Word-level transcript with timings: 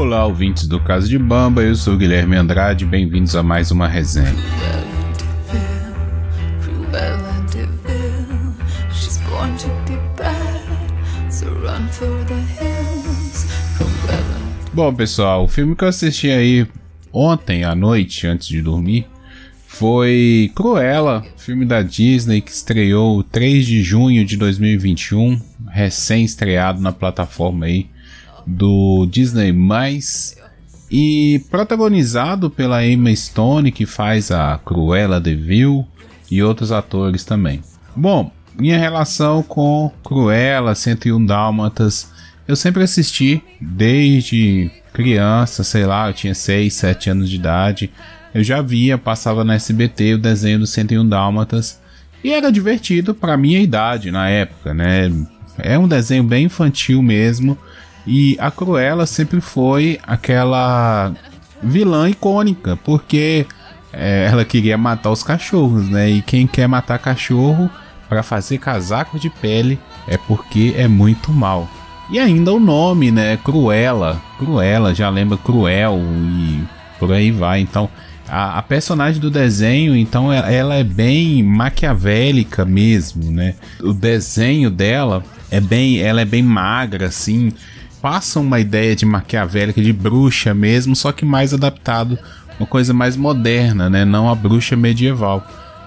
Olá, 0.00 0.24
ouvintes 0.24 0.66
do 0.66 0.80
Caso 0.80 1.06
de 1.06 1.18
Bamba, 1.18 1.60
eu 1.60 1.76
sou 1.76 1.94
Guilherme 1.94 2.34
Andrade, 2.34 2.86
bem-vindos 2.86 3.36
a 3.36 3.42
mais 3.42 3.70
uma 3.70 3.86
resenha. 3.86 4.34
Bom, 14.72 14.94
pessoal, 14.94 15.44
o 15.44 15.48
filme 15.48 15.76
que 15.76 15.84
eu 15.84 15.88
assisti 15.88 16.30
aí 16.30 16.66
ontem 17.12 17.64
à 17.64 17.74
noite, 17.74 18.26
antes 18.26 18.48
de 18.48 18.62
dormir, 18.62 19.06
foi 19.66 20.50
Cruella, 20.54 21.22
filme 21.36 21.66
da 21.66 21.82
Disney 21.82 22.40
que 22.40 22.50
estreou 22.50 23.22
3 23.22 23.66
de 23.66 23.82
junho 23.82 24.24
de 24.24 24.38
2021, 24.38 25.38
recém-estreado 25.68 26.80
na 26.80 26.90
plataforma 26.90 27.66
aí 27.66 27.90
do 28.46 29.06
Disney+, 29.06 29.54
e 30.90 31.44
protagonizado 31.50 32.50
pela 32.50 32.84
Emma 32.84 33.14
Stone, 33.14 33.70
que 33.70 33.86
faz 33.86 34.30
a 34.30 34.58
Cruella 34.58 35.20
de 35.20 35.34
Vil, 35.34 35.86
e 36.30 36.42
outros 36.42 36.70
atores 36.72 37.24
também. 37.24 37.60
Bom, 37.94 38.30
minha 38.58 38.78
relação 38.78 39.42
com 39.42 39.90
Cruella, 40.02 40.74
101 40.74 41.24
Dálmatas, 41.24 42.10
eu 42.46 42.56
sempre 42.56 42.82
assisti 42.82 43.42
desde 43.60 44.70
criança, 44.92 45.64
sei 45.64 45.86
lá, 45.86 46.08
eu 46.08 46.14
tinha 46.14 46.34
6, 46.34 46.72
7 46.74 47.10
anos 47.10 47.30
de 47.30 47.36
idade. 47.36 47.90
Eu 48.34 48.42
já 48.42 48.60
via, 48.60 48.98
passava 48.98 49.44
na 49.44 49.54
SBT 49.54 50.14
o 50.14 50.18
desenho 50.18 50.60
do 50.60 50.66
101 50.66 51.08
Dálmatas 51.08 51.80
e 52.22 52.32
era 52.32 52.50
divertido 52.50 53.14
para 53.14 53.36
minha 53.36 53.60
idade 53.60 54.10
na 54.10 54.28
época, 54.28 54.74
né? 54.74 55.10
É 55.58 55.78
um 55.78 55.88
desenho 55.88 56.22
bem 56.24 56.44
infantil 56.44 57.02
mesmo. 57.02 57.56
E 58.06 58.36
a 58.40 58.50
Cruella 58.50 59.06
sempre 59.06 59.40
foi 59.40 59.98
aquela 60.02 61.12
vilã 61.62 62.08
icônica, 62.08 62.78
porque 62.84 63.46
é, 63.92 64.28
ela 64.30 64.44
queria 64.44 64.78
matar 64.78 65.10
os 65.10 65.22
cachorros, 65.22 65.88
né? 65.88 66.08
E 66.08 66.22
quem 66.22 66.46
quer 66.46 66.66
matar 66.66 66.98
cachorro 66.98 67.70
para 68.08 68.22
fazer 68.22 68.58
casaco 68.58 69.18
de 69.18 69.30
pele 69.30 69.78
é 70.08 70.16
porque 70.16 70.74
é 70.76 70.88
muito 70.88 71.32
mal. 71.32 71.68
E 72.10 72.18
ainda 72.18 72.52
o 72.52 72.58
nome, 72.58 73.10
né? 73.10 73.36
Cruella. 73.36 74.20
Cruella, 74.38 74.94
já 74.94 75.08
lembra 75.08 75.38
Cruel 75.38 76.00
e 76.00 76.64
por 76.98 77.12
aí 77.12 77.30
vai. 77.30 77.60
Então, 77.60 77.88
a, 78.28 78.58
a 78.58 78.62
personagem 78.62 79.20
do 79.20 79.30
desenho, 79.30 79.96
então, 79.96 80.32
ela, 80.32 80.50
ela 80.50 80.74
é 80.74 80.84
bem 80.84 81.42
maquiavélica 81.42 82.64
mesmo, 82.64 83.30
né? 83.30 83.54
O 83.80 83.92
desenho 83.92 84.70
dela 84.70 85.22
é 85.50 85.60
bem, 85.60 86.00
ela 86.00 86.20
é 86.20 86.24
bem 86.24 86.42
magra, 86.42 87.06
assim. 87.06 87.52
Passa 88.00 88.40
uma 88.40 88.58
ideia 88.58 88.96
de 88.96 89.04
maquiavélica, 89.04 89.82
de 89.82 89.92
bruxa 89.92 90.54
mesmo, 90.54 90.96
só 90.96 91.12
que 91.12 91.24
mais 91.24 91.52
adaptado, 91.52 92.18
uma 92.58 92.66
coisa 92.66 92.94
mais 92.94 93.16
moderna, 93.16 93.90
né? 93.90 94.04
Não 94.04 94.28
a 94.28 94.34
bruxa 94.34 94.76
medieval. 94.76 95.46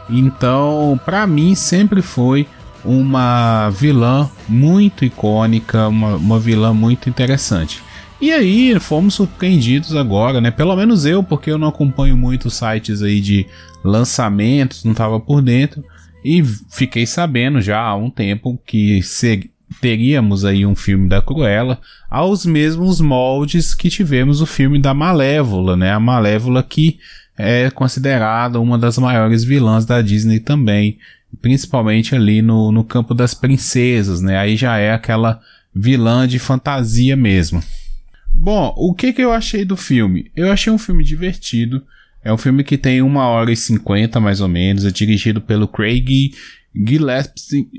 Então, 0.09 0.99
para 1.05 1.25
mim 1.25 1.55
sempre 1.55 2.01
foi 2.01 2.47
uma 2.83 3.69
vilã 3.69 4.29
muito 4.47 5.05
icônica, 5.05 5.87
uma, 5.87 6.15
uma 6.15 6.39
vilã 6.39 6.73
muito 6.73 7.09
interessante. 7.09 7.81
E 8.21 8.31
aí 8.31 8.79
fomos 8.79 9.15
surpreendidos 9.15 9.95
agora, 9.95 10.39
né? 10.39 10.51
Pelo 10.51 10.75
menos 10.75 11.05
eu, 11.05 11.23
porque 11.23 11.51
eu 11.51 11.57
não 11.57 11.67
acompanho 11.67 12.15
muito 12.15 12.49
sites 12.49 13.01
aí 13.01 13.19
de 13.19 13.45
lançamentos, 13.83 14.83
não 14.83 14.91
estava 14.93 15.19
por 15.19 15.41
dentro. 15.41 15.83
E 16.23 16.41
fiquei 16.43 17.05
sabendo 17.05 17.59
já 17.59 17.81
há 17.81 17.95
um 17.95 18.09
tempo 18.09 18.57
que 18.65 19.03
se, 19.03 19.51
teríamos 19.83 20.45
aí 20.45 20.65
um 20.65 20.75
filme 20.75 21.09
da 21.09 21.21
Cruella 21.21 21.77
aos 22.09 22.45
mesmos 22.45 23.01
moldes 23.01 23.75
que 23.75 23.89
tivemos 23.89 24.39
o 24.39 24.45
filme 24.45 24.79
da 24.79 24.93
Malévola, 24.93 25.75
né? 25.75 25.91
A 25.91 25.99
Malévola 25.99 26.63
que 26.63 26.99
é 27.37 27.69
considerada 27.69 28.61
uma 28.61 28.77
das 28.77 28.97
maiores 28.97 29.43
vilãs 29.43 29.85
da 29.85 30.01
Disney 30.01 30.39
também 30.39 30.97
principalmente 31.41 32.15
ali 32.15 32.41
no, 32.41 32.71
no 32.71 32.85
campo 32.85 33.13
das 33.13 33.33
princesas, 33.33 34.21
né? 34.21 34.37
Aí 34.37 34.55
já 34.55 34.77
é 34.77 34.93
aquela 34.93 35.41
vilã 35.75 36.25
de 36.25 36.39
fantasia 36.39 37.17
mesmo. 37.17 37.61
Bom, 38.33 38.73
o 38.77 38.93
que, 38.93 39.11
que 39.11 39.21
eu 39.21 39.33
achei 39.33 39.65
do 39.65 39.75
filme? 39.75 40.31
Eu 40.33 40.49
achei 40.49 40.71
um 40.71 40.77
filme 40.77 41.03
divertido. 41.03 41.83
É 42.23 42.31
um 42.31 42.37
filme 42.37 42.63
que 42.63 42.77
tem 42.77 43.01
uma 43.01 43.27
hora 43.27 43.51
e 43.51 43.57
cinquenta 43.57 44.17
mais 44.21 44.39
ou 44.39 44.47
menos. 44.47 44.85
É 44.85 44.91
dirigido 44.91 45.41
pelo 45.41 45.67
Craig 45.67 46.31
Gillespie. 46.75 47.69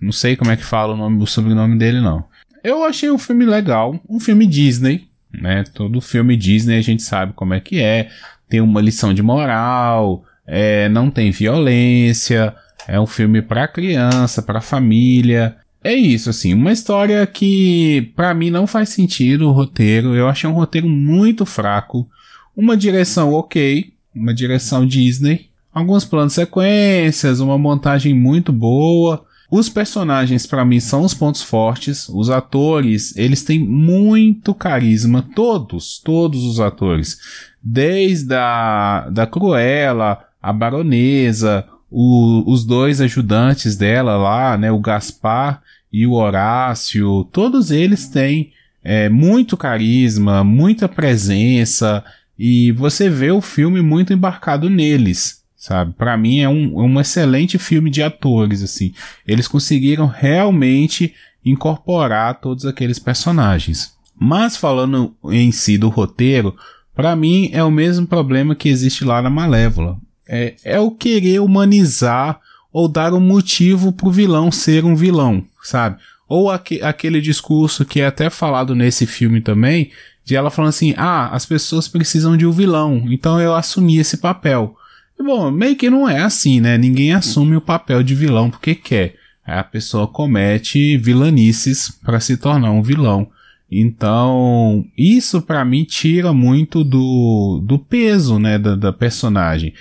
Não 0.00 0.12
sei 0.12 0.36
como 0.36 0.50
é 0.50 0.56
que 0.56 0.64
fala 0.64 0.94
o, 0.94 0.96
nome, 0.96 1.22
o 1.22 1.26
sobrenome 1.26 1.78
dele, 1.78 2.00
não. 2.00 2.24
Eu 2.62 2.84
achei 2.84 3.10
um 3.10 3.18
filme 3.18 3.44
legal. 3.44 4.00
Um 4.08 4.20
filme 4.20 4.46
Disney. 4.46 5.08
Né? 5.32 5.64
Todo 5.74 6.00
filme 6.00 6.36
Disney 6.36 6.78
a 6.78 6.82
gente 6.82 7.02
sabe 7.02 7.32
como 7.34 7.54
é 7.54 7.60
que 7.60 7.80
é. 7.80 8.10
Tem 8.48 8.60
uma 8.60 8.80
lição 8.80 9.12
de 9.12 9.22
moral 9.22 10.24
é, 10.46 10.88
não 10.88 11.10
tem 11.10 11.30
violência, 11.30 12.54
é 12.86 13.00
um 13.00 13.06
filme 13.06 13.40
para 13.42 13.68
criança, 13.68 14.42
para 14.42 14.60
família. 14.60 15.56
É 15.82 15.94
isso, 15.94 16.30
assim, 16.30 16.54
uma 16.54 16.72
história 16.72 17.26
que 17.26 18.12
para 18.16 18.34
mim 18.34 18.50
não 18.50 18.66
faz 18.66 18.90
sentido 18.90 19.48
o 19.48 19.52
roteiro. 19.52 20.14
Eu 20.14 20.28
achei 20.28 20.48
um 20.48 20.54
roteiro 20.54 20.88
muito 20.88 21.44
fraco, 21.44 22.08
uma 22.56 22.76
direção 22.76 23.32
ok, 23.32 23.92
uma 24.14 24.32
direção 24.32 24.86
Disney, 24.86 25.48
alguns 25.74 26.04
planos 26.04 26.32
sequências, 26.32 27.40
uma 27.40 27.58
montagem 27.58 28.14
muito 28.14 28.52
boa. 28.52 29.24
Os 29.50 29.68
personagens 29.68 30.46
para 30.46 30.64
mim 30.64 30.80
são 30.80 31.02
os 31.02 31.12
pontos 31.12 31.42
fortes. 31.42 32.08
Os 32.08 32.30
atores, 32.30 33.16
eles 33.16 33.42
têm 33.42 33.58
muito 33.58 34.54
carisma, 34.54 35.22
todos, 35.34 35.98
todos 35.98 36.44
os 36.44 36.60
atores, 36.60 37.18
desde 37.62 38.34
a 38.34 39.08
da 39.10 39.26
Cruella 39.26 40.24
a 40.40 40.52
baronesa, 40.52 41.66
o, 41.90 42.44
os 42.52 42.66
dois 42.66 43.00
ajudantes 43.00 43.76
dela 43.76 44.16
lá, 44.16 44.58
né, 44.58 44.70
o 44.70 44.78
Gaspar 44.78 45.62
e 45.90 46.06
o 46.06 46.12
Horácio, 46.12 47.24
todos 47.32 47.70
eles 47.70 48.08
têm 48.08 48.52
é, 48.82 49.08
muito 49.08 49.56
carisma, 49.56 50.44
muita 50.44 50.86
presença. 50.86 52.04
E 52.38 52.72
você 52.72 53.08
vê 53.08 53.30
o 53.30 53.40
filme 53.40 53.80
muito 53.80 54.12
embarcado 54.12 54.68
neles, 54.68 55.43
sabe? 55.64 55.94
Para 55.94 56.14
mim 56.14 56.40
é 56.40 56.48
um, 56.48 56.78
um 56.78 57.00
excelente 57.00 57.56
filme 57.56 57.88
de 57.88 58.02
atores, 58.02 58.62
assim. 58.62 58.92
Eles 59.26 59.48
conseguiram 59.48 60.06
realmente 60.06 61.14
incorporar 61.42 62.38
todos 62.38 62.66
aqueles 62.66 62.98
personagens. 62.98 63.94
Mas 64.14 64.58
falando 64.58 65.16
em 65.30 65.50
si 65.50 65.78
do 65.78 65.88
roteiro, 65.88 66.54
para 66.94 67.16
mim 67.16 67.48
é 67.50 67.64
o 67.64 67.70
mesmo 67.70 68.06
problema 68.06 68.54
que 68.54 68.68
existe 68.68 69.06
lá 69.06 69.22
na 69.22 69.30
Malévola. 69.30 69.96
É, 70.28 70.54
é 70.64 70.78
o 70.78 70.90
querer 70.90 71.40
humanizar 71.40 72.40
ou 72.70 72.86
dar 72.86 73.14
um 73.14 73.20
motivo 73.20 73.90
pro 73.90 74.10
vilão 74.10 74.52
ser 74.52 74.84
um 74.84 74.94
vilão, 74.94 75.42
sabe? 75.62 75.96
Ou 76.28 76.50
aque, 76.50 76.82
aquele 76.82 77.22
discurso 77.22 77.86
que 77.86 78.02
é 78.02 78.06
até 78.06 78.28
falado 78.28 78.74
nesse 78.74 79.06
filme 79.06 79.40
também, 79.40 79.90
de 80.26 80.36
ela 80.36 80.50
falando 80.50 80.70
assim: 80.70 80.92
ah, 80.98 81.28
as 81.28 81.46
pessoas 81.46 81.88
precisam 81.88 82.36
de 82.36 82.44
um 82.46 82.52
vilão, 82.52 83.06
então 83.06 83.40
eu 83.40 83.54
assumi 83.54 83.96
esse 83.96 84.18
papel. 84.18 84.76
Bom, 85.18 85.50
meio 85.50 85.76
que 85.76 85.88
não 85.88 86.08
é 86.08 86.20
assim, 86.20 86.60
né? 86.60 86.76
Ninguém 86.76 87.14
assume 87.14 87.56
o 87.56 87.60
papel 87.60 88.02
de 88.02 88.14
vilão 88.14 88.50
porque 88.50 88.74
quer. 88.74 89.16
A 89.44 89.62
pessoa 89.62 90.06
comete 90.06 90.96
vilanices 90.96 91.90
para 92.02 92.20
se 92.20 92.36
tornar 92.36 92.70
um 92.70 92.82
vilão. 92.82 93.28
Então, 93.70 94.84
isso 94.96 95.40
para 95.42 95.64
mim 95.64 95.84
tira 95.84 96.32
muito 96.32 96.84
do, 96.84 97.62
do 97.64 97.78
peso, 97.78 98.38
né, 98.38 98.58
da, 98.58 98.76
da 98.76 98.92
personagem 98.92 99.72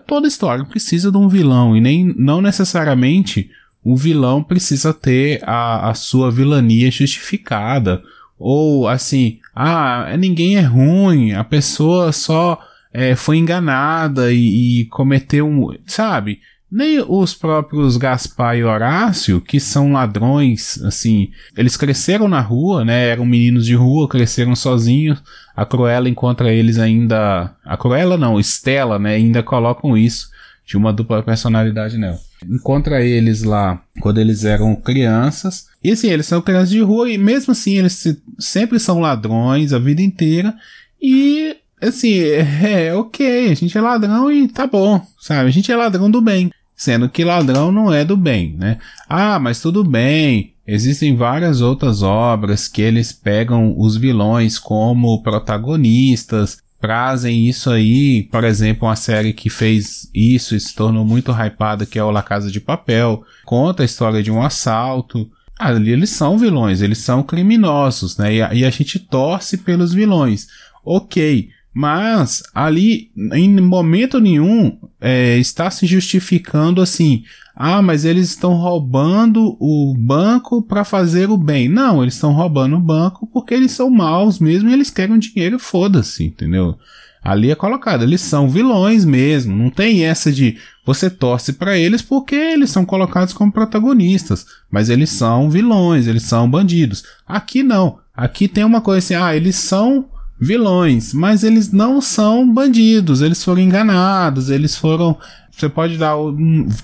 toda 0.00 0.28
história 0.28 0.64
precisa 0.64 1.10
de 1.10 1.16
um 1.16 1.28
vilão 1.28 1.76
e 1.76 1.80
nem 1.80 2.14
não 2.16 2.40
necessariamente 2.40 3.50
o 3.84 3.96
vilão 3.96 4.42
precisa 4.42 4.94
ter 4.94 5.42
a, 5.44 5.90
a 5.90 5.94
sua 5.94 6.30
vilania 6.30 6.90
justificada 6.90 8.02
ou 8.38 8.88
assim, 8.88 9.38
ah, 9.54 10.16
ninguém 10.18 10.56
é 10.56 10.60
ruim, 10.60 11.32
a 11.32 11.44
pessoa 11.44 12.12
só 12.12 12.58
é, 12.92 13.16
foi 13.16 13.38
enganada 13.38 14.32
e, 14.32 14.82
e 14.82 14.84
cometeu 14.86 15.48
um, 15.48 15.74
sabe? 15.86 16.40
Nem 16.70 17.04
os 17.06 17.34
próprios 17.34 17.98
Gaspar 17.98 18.56
e 18.56 18.64
Horácio, 18.64 19.42
que 19.42 19.60
são 19.60 19.92
ladrões, 19.92 20.82
assim, 20.82 21.30
eles 21.54 21.76
cresceram 21.76 22.28
na 22.28 22.40
rua, 22.40 22.82
né? 22.82 23.08
Eram 23.08 23.26
meninos 23.26 23.66
de 23.66 23.74
rua, 23.74 24.08
cresceram 24.08 24.56
sozinhos. 24.56 25.22
A 25.54 25.66
Cruella 25.66 26.08
encontra 26.08 26.50
eles 26.50 26.78
ainda. 26.78 27.54
A 27.62 27.76
Cruella 27.76 28.16
não, 28.16 28.40
Estela, 28.40 28.98
né? 28.98 29.16
Ainda 29.16 29.42
colocam 29.42 29.98
isso 29.98 30.30
de 30.66 30.78
uma 30.78 30.94
dupla 30.94 31.22
personalidade 31.22 31.98
nela. 31.98 32.18
Encontra 32.48 33.04
eles 33.04 33.42
lá 33.42 33.82
quando 34.00 34.18
eles 34.18 34.42
eram 34.42 34.74
crianças. 34.74 35.66
E 35.84 35.90
assim, 35.90 36.08
eles 36.08 36.24
são 36.24 36.40
crianças 36.40 36.70
de 36.70 36.80
rua 36.80 37.10
e 37.10 37.18
mesmo 37.18 37.52
assim 37.52 37.78
eles 37.78 37.92
se, 37.92 38.22
sempre 38.38 38.80
são 38.80 38.98
ladrões 38.98 39.74
a 39.74 39.78
vida 39.78 40.00
inteira. 40.00 40.54
E 41.00 41.54
assim, 41.88 42.18
é, 42.18 42.86
é 42.86 42.94
ok, 42.94 43.50
a 43.50 43.54
gente 43.54 43.76
é 43.76 43.80
ladrão 43.80 44.30
e 44.30 44.48
tá 44.48 44.66
bom, 44.66 45.04
sabe? 45.20 45.48
A 45.48 45.52
gente 45.52 45.70
é 45.70 45.76
ladrão 45.76 46.10
do 46.10 46.20
bem 46.20 46.50
sendo 46.74 47.08
que 47.08 47.22
ladrão 47.22 47.70
não 47.70 47.92
é 47.92 48.04
do 48.04 48.16
bem, 48.16 48.56
né? 48.58 48.76
Ah, 49.08 49.38
mas 49.38 49.60
tudo 49.60 49.84
bem, 49.84 50.52
Existem 50.66 51.16
várias 51.16 51.60
outras 51.60 52.02
obras 52.02 52.68
que 52.68 52.80
eles 52.80 53.12
pegam 53.12 53.74
os 53.76 53.96
vilões 53.96 54.60
como 54.60 55.20
protagonistas, 55.20 56.58
trazem 56.80 57.48
isso 57.48 57.68
aí, 57.68 58.22
por 58.30 58.44
exemplo, 58.44 58.86
uma 58.86 58.94
série 58.94 59.32
que 59.32 59.50
fez 59.50 60.08
isso 60.14 60.54
e 60.54 60.60
se 60.60 60.74
tornou 60.74 61.04
muito 61.04 61.32
hypada, 61.32 61.84
que 61.84 61.98
é 61.98 62.04
o 62.04 62.12
La 62.12 62.22
Casa 62.22 62.50
de 62.50 62.60
Papel, 62.60 63.24
conta 63.44 63.82
a 63.82 63.84
história 63.84 64.22
de 64.22 64.30
um 64.30 64.40
assalto. 64.40 65.28
Ali 65.58 65.90
eles 65.90 66.10
são 66.10 66.38
vilões, 66.38 66.80
eles 66.80 66.98
são 66.98 67.24
criminosos, 67.24 68.16
né? 68.16 68.34
E 68.34 68.42
a, 68.42 68.54
e 68.54 68.64
a 68.64 68.70
gente 68.70 69.00
torce 69.00 69.58
pelos 69.58 69.92
vilões. 69.92 70.46
Ok, 70.84 71.48
mas 71.74 72.42
ali, 72.54 73.10
em 73.32 73.60
momento 73.60 74.20
nenhum, 74.20 74.78
é, 75.00 75.38
está 75.38 75.70
se 75.70 75.86
justificando 75.86 76.82
assim. 76.82 77.24
Ah, 77.54 77.82
mas 77.82 78.04
eles 78.04 78.28
estão 78.28 78.54
roubando 78.54 79.56
o 79.60 79.94
banco 79.98 80.62
para 80.62 80.84
fazer 80.84 81.30
o 81.30 81.36
bem. 81.36 81.68
Não, 81.68 82.02
eles 82.02 82.14
estão 82.14 82.32
roubando 82.32 82.76
o 82.76 82.80
banco 82.80 83.26
porque 83.26 83.54
eles 83.54 83.72
são 83.72 83.90
maus 83.90 84.38
mesmo 84.38 84.68
e 84.68 84.72
eles 84.72 84.90
querem 84.90 85.18
dinheiro, 85.18 85.58
foda-se, 85.58 86.24
entendeu? 86.24 86.76
Ali 87.22 87.50
é 87.50 87.54
colocado, 87.54 88.02
eles 88.02 88.20
são 88.20 88.48
vilões 88.48 89.04
mesmo. 89.04 89.56
Não 89.56 89.70
tem 89.70 90.04
essa 90.04 90.32
de 90.32 90.58
você 90.84 91.08
torce 91.08 91.52
para 91.52 91.78
eles 91.78 92.02
porque 92.02 92.34
eles 92.34 92.70
são 92.70 92.84
colocados 92.84 93.32
como 93.32 93.52
protagonistas, 93.52 94.44
mas 94.70 94.90
eles 94.90 95.10
são 95.10 95.48
vilões, 95.48 96.06
eles 96.06 96.24
são 96.24 96.50
bandidos. 96.50 97.04
Aqui 97.26 97.62
não. 97.62 97.98
Aqui 98.14 98.48
tem 98.48 98.64
uma 98.64 98.80
coisa 98.80 98.98
assim, 98.98 99.14
ah, 99.14 99.34
eles 99.36 99.56
são 99.56 100.06
vilões, 100.42 101.14
mas 101.14 101.44
eles 101.44 101.70
não 101.70 102.00
são 102.00 102.52
bandidos, 102.52 103.22
eles 103.22 103.44
foram 103.44 103.62
enganados, 103.62 104.50
eles 104.50 104.76
foram. 104.76 105.16
Você 105.52 105.68
pode 105.68 105.96
dar 105.96 106.16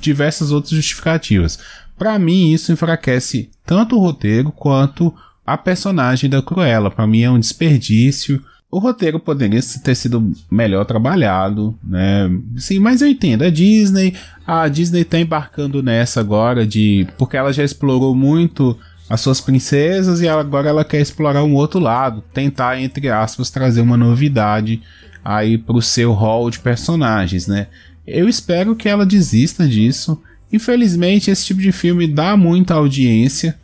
diversas 0.01 0.53
outras 0.53 0.73
justificativas. 0.73 1.59
Para 1.99 2.17
mim, 2.19 2.53
isso 2.53 2.71
enfraquece 2.71 3.51
tanto 3.67 3.97
o 3.97 3.99
roteiro 3.99 4.53
quanto 4.53 5.13
a 5.45 5.59
personagem 5.59 6.31
da 6.31 6.41
Cruella. 6.41 6.91
Para 6.91 7.07
mim, 7.07 7.23
é 7.23 7.31
um 7.31 7.41
desperdício. 7.41 8.41
O 8.71 8.79
roteiro 8.79 9.19
poderia 9.19 9.61
ter 9.83 9.95
sido 9.95 10.33
melhor 10.49 10.85
trabalhado, 10.85 11.77
né? 11.83 12.31
Sim, 12.57 12.79
mas 12.79 13.03
eu 13.03 13.09
entendo. 13.09 13.43
A 13.43 13.51
Disney, 13.51 14.15
a 14.47 14.69
Disney 14.69 15.03
tá 15.03 15.19
embarcando 15.19 15.83
nessa 15.83 16.21
agora 16.21 16.65
de 16.67 17.09
porque 17.17 17.37
ela 17.37 17.53
já 17.53 17.65
explorou 17.65 18.15
muito 18.15 18.79
as 19.09 19.21
suas 19.21 19.41
princesas 19.41 20.21
e 20.21 20.29
agora 20.29 20.69
ela 20.69 20.85
quer 20.85 21.01
explorar 21.01 21.43
um 21.43 21.55
outro 21.55 21.81
lado, 21.81 22.23
tentar 22.33 22.81
entre 22.81 23.09
aspas 23.09 23.51
trazer 23.51 23.81
uma 23.81 23.97
novidade 23.97 24.83
aí 25.25 25.57
pro 25.57 25.81
seu 25.81 26.13
hall 26.13 26.51
de 26.51 26.59
personagens, 26.59 27.47
né? 27.47 27.69
Eu 28.07 28.29
espero 28.29 28.77
que 28.77 28.89
ela 28.89 29.05
desista 29.05 29.67
disso. 29.67 30.21
Infelizmente 30.53 31.31
esse 31.31 31.47
tipo 31.47 31.61
de 31.61 31.73
filme 31.73 32.07
dá 32.07 32.37
muita 32.37 32.75
audiência 32.75 33.59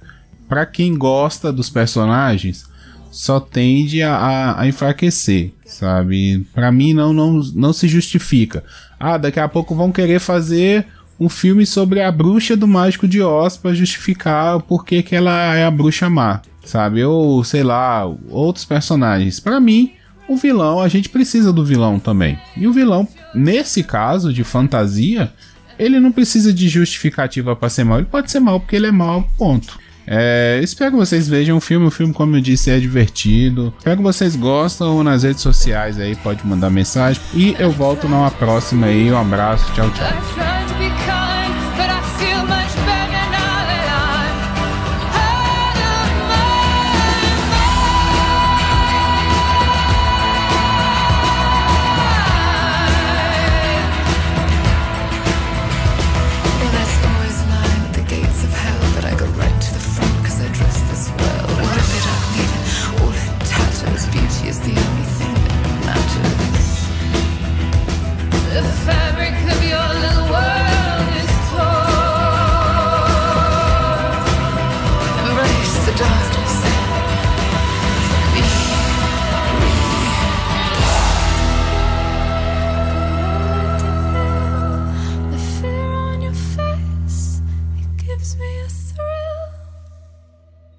para 0.49 0.67
quem 0.67 0.97
gosta 0.97 1.53
dos 1.53 1.71
personagens, 1.71 2.67
só 3.11 3.41
tende 3.41 4.03
a, 4.03 4.59
a 4.59 4.67
enfraquecer, 4.69 5.53
sabe? 5.65 6.47
Para 6.53 6.71
mim 6.71 6.93
não, 6.93 7.13
não 7.13 7.41
não 7.55 7.73
se 7.73 7.89
justifica. 7.89 8.65
Ah, 8.99 9.17
daqui 9.17 9.41
a 9.41 9.49
pouco 9.49 9.75
vão 9.75 9.93
querer 9.93 10.21
fazer 10.21 10.87
um 11.19 11.29
filme 11.29 11.65
sobre 11.65 12.01
a 12.01 12.11
bruxa 12.11 12.57
do 12.57 12.67
Mágico 12.67 13.07
de 13.07 13.23
Oz 13.23 13.57
para 13.57 13.75
justificar 13.75 14.57
o 14.57 14.61
porquê 14.61 15.03
que 15.03 15.15
ela 15.15 15.55
é 15.55 15.65
a 15.65 15.71
bruxa 15.71 16.11
má, 16.11 16.41
sabe? 16.65 17.05
Ou 17.05 17.43
sei 17.45 17.63
lá, 17.63 18.05
outros 18.29 18.65
personagens. 18.65 19.39
Para 19.41 19.61
mim, 19.61 19.93
o 20.29 20.37
vilão, 20.37 20.81
a 20.81 20.89
gente 20.89 21.09
precisa 21.09 21.53
do 21.53 21.65
vilão 21.65 21.99
também. 21.99 22.39
E 22.57 22.67
o 22.67 22.73
vilão, 22.73 23.07
nesse 23.35 23.83
caso 23.83 24.33
de 24.33 24.43
fantasia, 24.43 25.33
ele 25.79 26.01
não 26.01 26.13
precisa 26.13 26.53
de 26.53 26.69
justificativa 26.69 27.55
para 27.55 27.69
ser 27.69 27.85
mal. 27.85 27.99
Ele 27.99 28.09
pode 28.11 28.31
ser 28.31 28.41
mal 28.41 28.61
porque 28.61 28.77
ele 28.77 28.87
é 28.87 28.93
mal, 28.93 29.29
ponto. 29.37 29.79
É, 30.07 30.61
espero 30.63 30.93
que 30.93 30.97
vocês 30.99 31.27
vejam 31.29 31.57
o 31.57 31.61
filme. 31.61 31.87
O 31.87 31.91
filme, 31.91 32.13
como 32.13 32.37
eu 32.37 32.41
disse, 32.41 32.71
é 32.71 32.79
divertido. 32.79 33.73
Espero 33.79 33.97
que 33.99 34.03
vocês 34.03 34.37
gostam 34.37 35.03
nas 35.03 35.23
redes 35.23 35.43
sociais 35.43 35.99
aí, 35.99 36.15
pode 36.17 36.47
mandar 36.47 36.71
mensagem. 36.71 37.21
E 37.33 37.57
eu 37.59 37.71
volto 37.71 38.09
numa 38.09 38.31
próxima 38.31 38.87
aí. 38.87 39.11
Um 39.11 39.19
abraço, 39.19 39.73
tchau, 39.73 39.91
tchau. 39.91 40.64